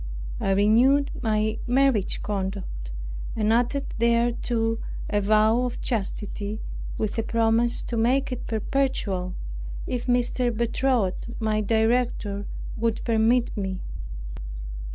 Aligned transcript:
I 0.39 0.49
renewed 0.53 1.11
my 1.21 1.59
marriage 1.67 2.23
contract, 2.23 2.91
and 3.35 3.53
added 3.53 3.85
thereto 3.99 4.79
a 5.07 5.21
vow 5.21 5.63
of 5.65 5.79
chastity, 5.79 6.59
with 6.97 7.19
a 7.19 7.21
promise 7.21 7.83
to 7.83 7.97
make 7.97 8.31
it 8.31 8.47
perpetual, 8.47 9.35
if 9.85 10.09
M. 10.09 10.15
Bertot 10.55 11.39
my 11.39 11.61
director, 11.61 12.47
would 12.77 13.03
permit 13.03 13.55
me. 13.55 13.81